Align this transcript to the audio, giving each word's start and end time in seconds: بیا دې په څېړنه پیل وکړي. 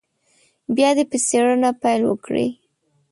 بیا 0.75 0.89
دې 0.97 1.03
په 1.11 1.17
څېړنه 1.25 1.69
پیل 1.81 2.01
وکړي. 2.07 2.47